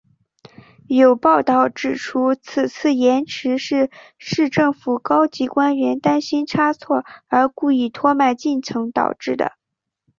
[0.87, 9.51] 有报导指出此次延迟是市政府高级官员担心差错而故意拖慢进程导致的。